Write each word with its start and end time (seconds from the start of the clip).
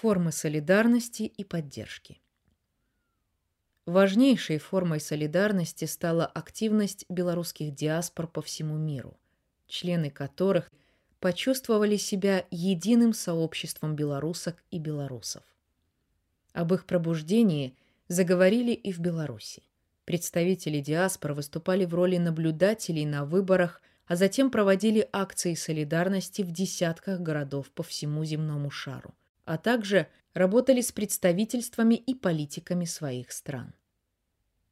Формы 0.00 0.30
солидарности 0.30 1.22
и 1.22 1.42
поддержки. 1.42 2.20
Важнейшей 3.86 4.58
формой 4.58 5.00
солидарности 5.00 5.86
стала 5.86 6.26
активность 6.26 7.06
белорусских 7.08 7.74
диаспор 7.74 8.26
по 8.26 8.42
всему 8.42 8.76
миру, 8.76 9.16
члены 9.66 10.10
которых 10.10 10.70
почувствовали 11.18 11.96
себя 11.96 12.44
единым 12.50 13.14
сообществом 13.14 13.96
белорусок 13.96 14.62
и 14.70 14.78
белорусов. 14.78 15.42
Об 16.52 16.74
их 16.74 16.84
пробуждении 16.84 17.74
заговорили 18.08 18.72
и 18.72 18.92
в 18.92 18.98
Беларуси. 18.98 19.62
Представители 20.04 20.80
диаспор 20.80 21.32
выступали 21.32 21.86
в 21.86 21.94
роли 21.94 22.18
наблюдателей 22.18 23.06
на 23.06 23.24
выборах, 23.24 23.80
а 24.06 24.16
затем 24.16 24.50
проводили 24.50 25.08
акции 25.10 25.54
солидарности 25.54 26.42
в 26.42 26.50
десятках 26.50 27.20
городов 27.20 27.70
по 27.70 27.82
всему 27.82 28.26
земному 28.26 28.70
шару, 28.70 29.14
а 29.46 29.56
также 29.56 30.08
работали 30.34 30.82
с 30.82 30.92
представительствами 30.92 31.94
и 31.94 32.14
политиками 32.14 32.84
своих 32.84 33.32
стран. 33.32 33.72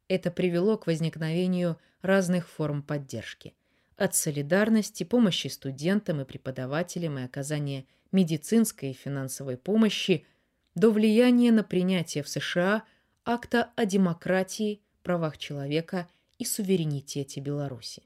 Это 0.09 0.31
привело 0.31 0.77
к 0.77 0.87
возникновению 0.87 1.79
разных 2.03 2.49
форм 2.49 2.83
поддержки. 2.83 3.55
От 3.97 4.15
солидарности, 4.15 5.05
помощи 5.05 5.47
студентам 5.47 6.21
и 6.21 6.25
преподавателям 6.25 7.19
и 7.19 7.23
оказания 7.23 7.87
медицинской 8.13 8.91
и 8.91 8.95
финансовой 8.95 9.57
помощи 9.57 10.27
до 10.75 10.91
влияния 10.91 11.53
на 11.53 11.63
принятие 11.63 12.23
в 12.25 12.29
США 12.29 12.83
акта 13.25 13.71
о 13.77 13.87
демократии, 13.87 14.83
правах 15.03 15.39
человека 15.39 16.09
и 16.39 16.45
суверенитете 16.45 17.41
Беларуси. 17.41 18.03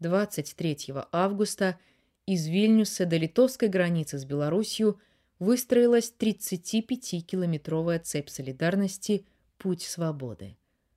23 0.00 0.92
августа 1.10 1.78
из 2.26 2.46
Вильнюса 2.46 3.06
до 3.06 3.16
литовской 3.16 3.68
границы 3.68 4.18
с 4.18 4.24
Белоруссией 4.24 4.94
выстроилась 5.38 6.12
35-километровая 6.18 8.00
цепь 8.00 8.28
солидарности 8.28 9.24
«Путь 9.56 9.82
свободы», 9.82 10.56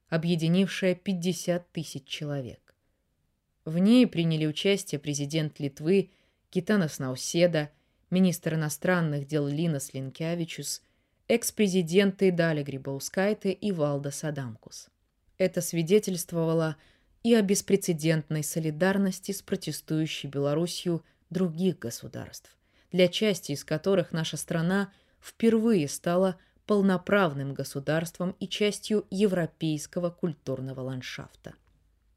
объединившая 0.09 0.95
50 0.95 1.71
тысяч 1.71 2.05
человек. 2.05 2.75
В 3.65 3.77
ней 3.77 4.07
приняли 4.07 4.45
участие 4.45 4.99
президент 4.99 5.59
Литвы 5.59 6.11
Гитанас 6.51 6.99
Науседа, 6.99 7.71
министр 8.09 8.55
иностранных 8.55 9.27
дел 9.27 9.47
Линас 9.47 9.93
Линкявичус, 9.93 10.81
экс-президенты 11.27 12.31
Дали 12.31 12.63
Грибаускайте 12.63 13.51
и 13.51 13.71
Валда 13.71 14.11
Садамкус. 14.11 14.89
Это 15.37 15.61
свидетельствовало 15.61 16.77
и 17.23 17.35
о 17.35 17.41
беспрецедентной 17.41 18.43
солидарности 18.43 19.31
с 19.31 19.41
протестующей 19.43 20.27
Белоруссию 20.27 21.05
других 21.29 21.77
государств 21.79 22.57
для 22.91 23.07
части 23.07 23.53
из 23.53 23.63
которых 23.63 24.11
наша 24.11 24.37
страна 24.37 24.91
впервые 25.21 25.87
стала 25.87 26.37
полноправным 26.65 27.53
государством 27.53 28.35
и 28.39 28.47
частью 28.47 29.05
европейского 29.09 30.09
культурного 30.09 30.81
ландшафта. 30.81 31.55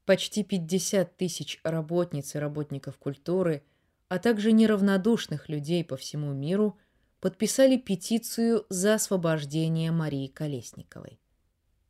Почти 0.05 0.43
50 0.43 1.17
тысяч 1.17 1.59
работниц 1.63 2.35
и 2.35 2.39
работников 2.39 2.97
культуры, 2.97 3.63
а 4.07 4.19
также 4.19 4.51
неравнодушных 4.51 5.49
людей 5.49 5.83
по 5.83 5.97
всему 5.97 6.31
миру 6.31 6.77
подписали 7.19 7.75
петицию 7.75 8.65
за 8.69 8.95
освобождение 8.95 9.91
Марии 9.91 10.27
Колесниковой. 10.27 11.19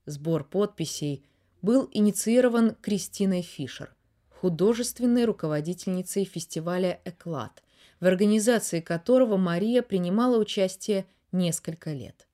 Сбор 0.05 0.45
подписей 0.45 1.25
был 1.61 1.89
инициирован 1.91 2.75
Кристиной 2.75 3.41
Фишер, 3.41 3.93
художественной 4.29 5.25
руководительницей 5.25 6.23
фестиваля 6.23 7.01
«Эклад», 7.03 7.64
в 7.99 8.05
организации 8.05 8.81
которого 8.81 9.37
Мария 9.37 9.81
принимала 9.81 10.37
участие 10.37 11.05
несколько 11.31 11.93
лет. 11.93 12.27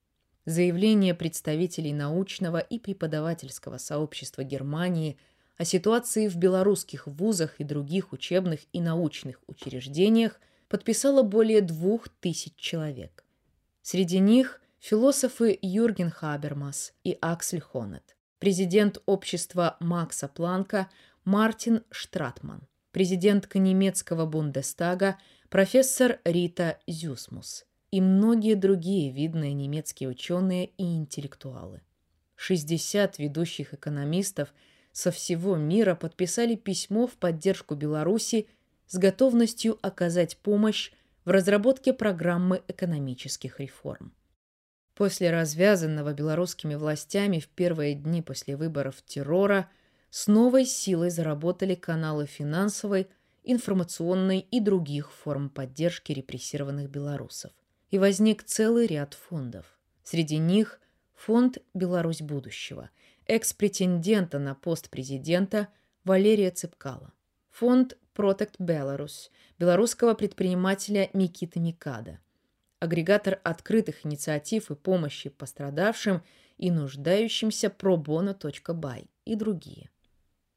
Заявление 0.46 1.14
представителей 1.14 1.94
научного 1.94 2.58
и 2.58 2.80
преподавательского 2.80 3.78
сообщества 3.78 4.44
Германии 4.44 5.18
о 5.58 5.66
ситуации 5.66 6.28
в 6.28 6.36
белорусских 6.36 7.06
вузах 7.06 7.60
и 7.60 7.64
других 7.64 8.12
учебных 8.14 8.62
и 8.74 8.82
научных 8.82 9.40
учреждениях 9.48 10.40
подписало 10.68 11.22
более 11.22 11.62
двух 11.62 12.10
тысяч 12.10 12.56
человек. 12.56 13.24
Среди 13.84 14.20
них 14.20 14.62
философы 14.80 15.58
Юрген 15.62 16.10
Хабермас 16.10 16.94
и 17.04 17.18
Аксель 17.22 17.62
Хонет, 17.62 18.16
президент 18.40 19.00
общества 19.06 19.78
Макса 19.80 20.28
Планка 20.28 20.90
Мартин 21.24 21.84
Штратман, 21.92 22.68
президентка 22.92 23.60
немецкого 23.60 24.26
Бундестага 24.26 25.18
профессор 25.50 26.20
Рита 26.24 26.80
Зюсмус 26.88 27.66
и 27.92 28.02
многие 28.02 28.56
другие 28.56 29.12
видные 29.12 29.54
немецкие 29.54 30.10
ученые 30.10 30.68
и 30.78 30.96
интеллектуалы. 30.96 31.82
60 32.36 33.20
ведущих 33.20 33.74
экономистов 33.74 34.54
со 34.92 35.12
всего 35.12 35.56
мира 35.58 35.96
подписали 35.96 36.56
письмо 36.56 37.08
в 37.08 37.14
поддержку 37.14 37.76
Беларуси 37.76 38.48
с 38.88 38.98
готовностью 38.98 39.78
оказать 39.82 40.38
помощь 40.38 40.92
в 41.24 41.30
разработке 41.30 41.94
программы 41.94 42.64
экономических 42.68 43.60
реформ. 43.60 44.14
После 44.96 45.32
развязанного 45.32 46.14
белорусскими 46.14 46.76
властями 46.76 47.40
в 47.40 47.48
первые 47.48 47.96
дни 47.96 48.22
после 48.22 48.58
выборов 48.58 49.02
террора 49.06 49.70
с 50.12 50.28
новой 50.28 50.66
силой 50.66 51.10
заработали 51.10 51.74
каналы 51.74 52.28
финансовой, 52.28 53.08
информационной 53.44 54.40
и 54.40 54.60
других 54.60 55.12
форм 55.12 55.50
поддержки 55.50 56.12
репрессированных 56.12 56.90
белорусов. 56.90 57.52
И 57.90 57.98
возник 57.98 58.44
целый 58.44 58.88
ряд 58.88 59.14
фондов. 59.14 59.66
Среди 60.04 60.38
них 60.38 60.80
фонд 61.16 61.60
«Беларусь 61.74 62.22
будущего», 62.22 62.90
экс-претендента 63.26 64.38
на 64.38 64.54
пост 64.54 64.90
президента 64.90 65.70
Валерия 66.04 66.52
Цепкала, 66.52 67.14
фонд 67.50 67.98
Protect 68.14 68.56
Belarus 68.60 69.30
белорусского 69.58 70.14
предпринимателя 70.14 71.10
Микиты 71.14 71.62
Микада, 71.62 72.20
агрегатор 72.80 73.40
открытых 73.44 74.06
инициатив 74.06 74.72
и 74.72 74.76
помощи 74.76 75.30
пострадавшим 75.30 76.22
и 76.58 76.70
нуждающимся 76.70 77.68
probono.by 77.68 79.08
и 79.24 79.36
другие. 79.36 79.91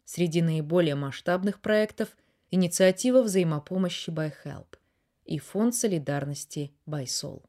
Среди 0.04 0.42
наиболее 0.42 0.94
масштабных 0.94 1.60
проектов 1.60 2.16
инициатива 2.50 3.22
взаимопомощи 3.22 4.10
By 4.10 4.32
Help 4.44 4.76
и 5.24 5.38
фонд 5.38 5.74
солидарности 5.74 6.72
By 6.86 7.04
Soul. 7.04 7.42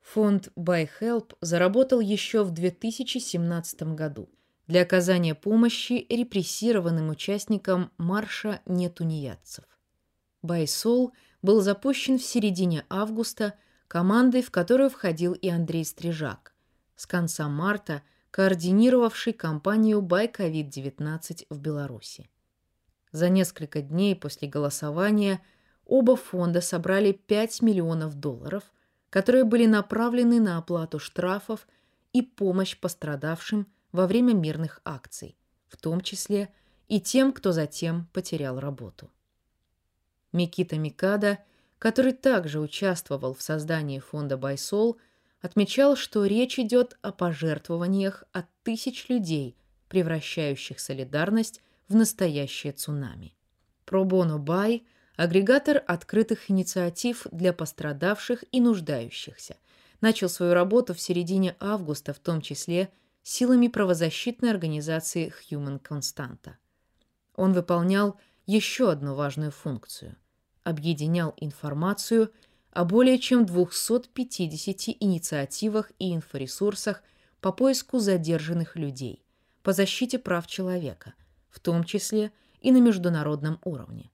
Фонд 0.00 0.48
By 0.56 0.88
Help 1.00 1.36
заработал 1.40 2.00
еще 2.00 2.42
в 2.42 2.50
2017 2.50 3.82
году 3.94 4.28
для 4.66 4.82
оказания 4.82 5.34
помощи 5.34 6.06
репрессированным 6.08 7.10
участникам 7.10 7.92
марша 7.98 8.60
нетунеядцев. 8.66 9.64
By 10.42 10.64
Soul 10.64 11.10
был 11.42 11.60
запущен 11.60 12.18
в 12.18 12.22
середине 12.22 12.84
августа 12.88 13.54
командой, 13.88 14.42
в 14.42 14.50
которую 14.50 14.90
входил 14.90 15.32
и 15.32 15.48
Андрей 15.48 15.84
Стрижак, 15.84 16.54
с 16.96 17.06
конца 17.06 17.48
марта 17.48 18.02
координировавший 18.30 19.32
кампанию 19.32 20.00
By 20.00 20.32
COVID-19 20.32 21.46
в 21.50 21.60
Беларуси. 21.60 22.30
За 23.12 23.28
несколько 23.28 23.82
дней 23.82 24.14
после 24.14 24.48
голосования 24.48 25.40
оба 25.84 26.16
фонда 26.16 26.60
собрали 26.60 27.12
5 27.12 27.62
миллионов 27.62 28.14
долларов, 28.14 28.62
которые 29.10 29.44
были 29.44 29.66
направлены 29.66 30.40
на 30.40 30.58
оплату 30.58 31.00
штрафов 31.00 31.66
и 32.12 32.22
помощь 32.22 32.78
пострадавшим 32.78 33.66
во 33.90 34.06
время 34.06 34.32
мирных 34.34 34.80
акций, 34.84 35.36
в 35.66 35.76
том 35.76 36.00
числе 36.00 36.52
и 36.86 37.00
тем, 37.00 37.32
кто 37.32 37.52
затем 37.52 38.06
потерял 38.12 38.60
работу. 38.60 39.10
Микита 40.32 40.78
Микада, 40.78 41.38
который 41.78 42.12
также 42.12 42.60
участвовал 42.60 43.34
в 43.34 43.42
создании 43.42 43.98
фонда 43.98 44.36
Байсол, 44.36 44.98
отмечал, 45.40 45.96
что 45.96 46.26
речь 46.26 46.58
идет 46.58 46.98
о 47.02 47.12
пожертвованиях 47.12 48.24
от 48.32 48.46
тысяч 48.62 49.08
людей, 49.08 49.56
превращающих 49.88 50.80
солидарность 50.80 51.62
в 51.88 51.94
настоящее 51.94 52.72
цунами. 52.72 53.34
Пробоно 53.84 54.38
Бай– 54.38 54.86
агрегатор 55.16 55.82
открытых 55.86 56.50
инициатив 56.50 57.26
для 57.30 57.52
пострадавших 57.52 58.44
и 58.52 58.60
нуждающихся. 58.60 59.56
Начал 60.00 60.28
свою 60.28 60.54
работу 60.54 60.94
в 60.94 61.00
середине 61.00 61.56
августа, 61.60 62.14
в 62.14 62.18
том 62.18 62.40
числе 62.40 62.90
силами 63.22 63.68
правозащитной 63.68 64.50
организации 64.50 65.32
Human 65.50 65.80
Constanta. 65.82 66.54
Он 67.34 67.52
выполнял 67.52 68.18
еще 68.46 68.90
одну 68.90 69.14
важную 69.14 69.50
функцию– 69.50 70.16
объединял 70.64 71.34
информацию 71.36 72.32
о 72.72 72.84
более 72.84 73.18
чем 73.18 73.46
250 73.46 74.96
инициативах 75.00 75.90
и 75.98 76.14
инфоресурсах 76.14 77.02
по 77.40 77.52
поиску 77.52 77.98
задержанных 77.98 78.76
людей, 78.76 79.24
по 79.62 79.72
защите 79.72 80.18
прав 80.18 80.46
человека, 80.46 81.14
в 81.48 81.60
том 81.60 81.84
числе 81.84 82.32
и 82.60 82.70
на 82.70 82.80
международном 82.80 83.58
уровне. 83.64 84.10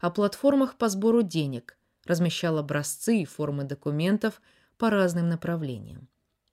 О 0.00 0.10
платформах 0.10 0.76
по 0.76 0.88
сбору 0.88 1.22
денег, 1.22 1.76
размещал 2.06 2.58
образцы 2.58 3.18
и 3.18 3.24
формы 3.24 3.64
документов 3.64 4.40
по 4.78 4.90
разным 4.90 5.28
направлениям. 5.28 6.08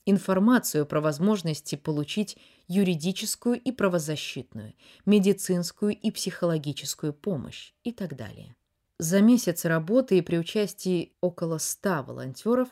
Информацию 0.05 0.85
про 0.85 1.01
возможности 1.01 1.75
получить 1.75 2.37
юридическую 2.67 3.59
и 3.59 3.71
правозащитную, 3.71 4.73
медицинскую 5.05 5.97
и 5.97 6.11
психологическую 6.11 7.13
помощь 7.13 7.73
и 7.83 7.91
так 7.91 8.15
далее. 8.15 8.55
За 8.99 9.21
месяц 9.21 9.63
работы 9.65 10.17
и 10.17 10.21
при 10.21 10.37
участии 10.37 11.13
около 11.21 11.59
100 11.59 12.03
волонтеров 12.03 12.69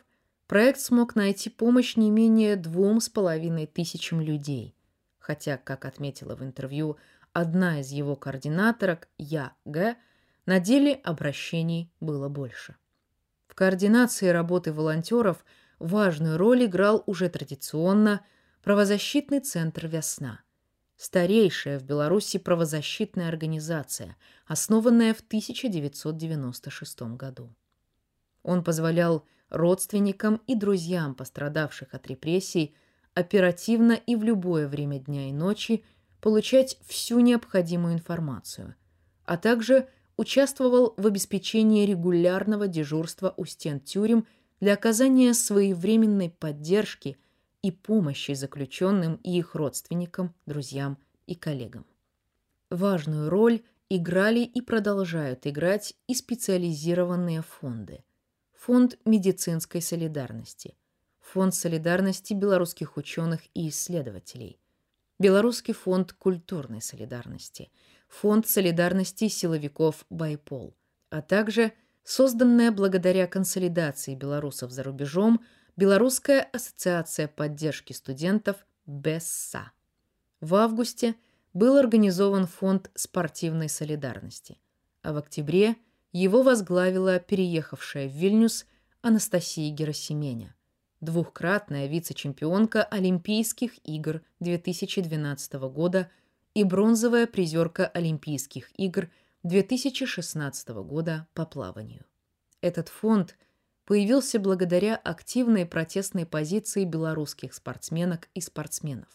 проект 0.47 0.79
смог 0.79 1.15
найти 1.15 1.51
помощь 1.51 1.95
не 1.95 2.09
менее 2.09 2.55
двум 2.55 2.99
с 2.99 3.09
половиной 3.09 3.67
тысячам 3.67 4.21
людей, 4.21 4.75
хотя, 5.19 5.57
как 5.57 5.85
отметила 5.85 6.35
в 6.35 6.43
интервью 6.43 6.97
одна 7.31 7.81
из 7.81 7.91
его 7.91 8.15
координаторок, 8.15 9.07
Я 9.19 9.53
Г., 9.65 9.97
на 10.47 10.59
деле 10.59 10.93
обращений 10.93 11.91
было 11.99 12.27
больше. 12.27 12.75
В 13.47 13.53
координации 13.53 14.27
работы 14.27 14.73
волонтеров 14.73 15.45
важную 15.77 16.37
роль 16.37 16.65
играл 16.65 17.03
уже 17.05 17.29
традиционно 17.29 18.25
правозащитный 18.63 19.41
центр 19.41 19.87
«Весна», 19.87 20.41
старейшая 20.97 21.79
в 21.79 21.83
Беларуси 21.83 22.39
правозащитная 22.39 23.27
организация, 23.27 24.15
основанная 24.45 25.13
в 25.13 25.19
1996 25.21 27.01
году. 27.17 27.53
Он 28.43 28.63
позволял 28.63 29.25
родственникам 29.49 30.41
и 30.47 30.55
друзьям 30.55 31.15
пострадавших 31.15 31.93
от 31.93 32.07
репрессий 32.07 32.75
оперативно 33.13 33.93
и 33.93 34.15
в 34.15 34.23
любое 34.23 34.67
время 34.67 34.99
дня 34.99 35.29
и 35.29 35.33
ночи 35.33 35.83
получать 36.21 36.77
всю 36.85 37.19
необходимую 37.19 37.93
информацию, 37.93 38.75
а 39.25 39.37
также 39.37 39.87
участвовал 40.17 40.93
в 40.97 41.07
обеспечении 41.07 41.85
регулярного 41.85 42.67
дежурства 42.67 43.33
у 43.37 43.45
стен 43.45 43.79
тюрем 43.79 44.25
для 44.59 44.73
оказания 44.73 45.33
своевременной 45.33 46.29
поддержки 46.29 47.17
и 47.65 47.71
помощи 47.71 48.33
заключенным 48.33 49.15
и 49.23 49.39
их 49.39 49.55
родственникам, 49.55 50.35
друзьям 50.45 50.99
и 51.25 51.33
коллегам. 51.33 51.87
Важную 52.69 53.31
роль 53.31 53.63
играли 53.89 54.41
и 54.41 54.61
продолжают 54.61 55.47
играть 55.47 55.95
и 56.05 56.13
специализированные 56.13 57.41
фонды. 57.41 58.03
Фонд 58.53 58.99
медицинской 59.03 59.81
солидарности, 59.81 60.75
Фонд 61.21 61.55
солидарности 61.55 62.35
белорусских 62.35 62.97
ученых 62.97 63.41
и 63.55 63.69
исследователей, 63.69 64.59
Белорусский 65.17 65.73
фонд 65.73 66.13
культурной 66.13 66.83
солидарности, 66.83 67.71
Фонд 68.09 68.47
солидарности 68.47 69.27
силовиков 69.27 70.05
«Байпол», 70.11 70.77
а 71.09 71.23
также 71.23 71.73
созданная 72.03 72.71
благодаря 72.71 73.25
консолидации 73.25 74.13
белорусов 74.13 74.69
за 74.69 74.83
рубежом 74.83 75.43
Белорусская 75.75 76.41
ассоциация 76.41 77.27
поддержки 77.27 77.93
студентов 77.93 78.65
«БЕССА». 78.85 79.71
В 80.39 80.55
августе 80.55 81.15
был 81.53 81.77
организован 81.77 82.47
фонд 82.47 82.91
спортивной 82.95 83.69
солидарности, 83.69 84.57
а 85.01 85.13
в 85.13 85.17
октябре 85.17 85.75
его 86.11 86.43
возглавила 86.43 87.19
переехавшая 87.19 88.07
в 88.07 88.11
Вильнюс 88.11 88.65
Анастасия 89.01 89.71
Герасименя, 89.71 90.55
двухкратная 91.01 91.87
вице-чемпионка 91.87 92.83
Олимпийских 92.83 93.73
игр 93.83 94.21
2012 94.39 95.53
года– 95.53 96.09
и 96.55 96.63
бронзовая 96.63 97.27
призерка 97.27 97.85
Олимпийских 97.85 98.71
игр 98.79 99.09
2016 99.43 100.69
года 100.69 101.27
по 101.33 101.45
плаванию. 101.45 102.05
Этот 102.61 102.89
фонд 102.89 103.37
появился 103.85 104.39
благодаря 104.39 104.95
активной 104.95 105.65
протестной 105.65 106.25
позиции 106.25 106.85
белорусских 106.85 107.53
спортсменок 107.53 108.29
и 108.33 108.41
спортсменов. 108.41 109.07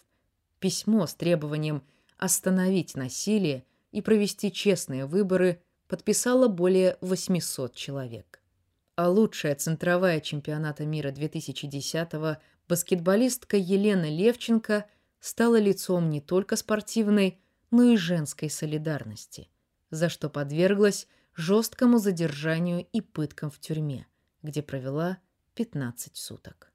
Письмо 0.58 1.06
с 1.06 1.14
требованием 1.14 1.82
остановить 2.17 2.94
насилие 2.94 3.64
и 3.93 4.00
провести 4.02 4.52
честные 4.52 5.06
выборы 5.06 5.62
подписало 5.88 6.49
более 6.49 6.96
800 7.00 7.75
человек. 7.75 8.40
А 8.94 9.08
лучшая 9.08 9.55
центровая 9.55 10.20
чемпионата 10.20 10.84
мира 10.84 11.11
2010-го 11.11 12.40
баскетболистка 12.69 13.56
Елена 13.56 14.08
Левченко– 14.08 14.87
стала 15.20 15.61
лицом 15.61 16.11
не 16.11 16.20
только 16.20 16.56
спортивной, 16.56 17.38
но 17.70 17.84
и 17.84 17.96
женской 17.96 18.50
солидарности, 18.50 19.49
за 19.90 20.08
что 20.08 20.28
подверглась 20.28 21.06
жесткому 21.37 21.99
задержанию 21.99 22.87
и 22.93 23.00
пыткам 23.00 23.50
в 23.50 23.61
тюрьме, 23.61 24.06
где 24.42 24.62
провела 24.62 25.19
15 25.54 26.16
суток. 26.16 26.69